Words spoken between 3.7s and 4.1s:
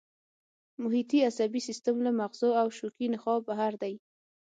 دی